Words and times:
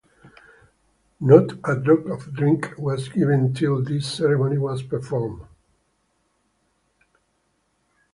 Not 1.19 1.51
a 1.63 1.75
drop 1.79 2.07
of 2.07 2.33
drink 2.33 2.73
was 2.79 3.07
given 3.09 3.53
till 3.53 3.83
this 3.83 4.11
ceremony 4.11 4.57
was 4.57 4.81
performed. 4.81 5.43